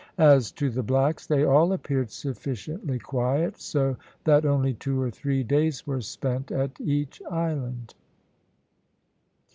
[0.17, 5.43] As to the blacks, they all appeared sufficiently quiet, so that only two or three
[5.43, 7.93] days were spent at each island.